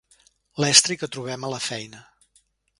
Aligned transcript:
L'estri 0.63 0.97
que 1.03 1.11
trobem 1.17 1.47
a 1.47 1.53
la 1.55 1.63
feina. 1.69 2.05